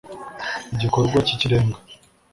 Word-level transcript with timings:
igikorwa 0.73 1.17
cy'ikirenga 1.27 1.77